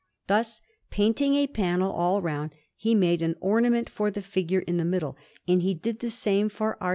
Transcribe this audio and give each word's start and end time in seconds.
Thus, 0.25 0.63
painting 0.89 1.35
a 1.35 1.45
frame 1.45 1.83
all 1.83 2.23
round, 2.23 2.55
he 2.75 2.95
made 2.95 3.21
an 3.21 3.35
ornament 3.39 3.87
for 3.87 4.09
the 4.09 4.23
figure 4.23 4.61
in 4.61 4.77
the 4.77 4.83
middle; 4.83 5.15
and 5.47 5.61
he 5.61 5.75
did 5.75 5.99
the 5.99 6.09
same 6.09 6.49
for 6.49 6.75
our 6.81 6.89
S. 6.89 6.89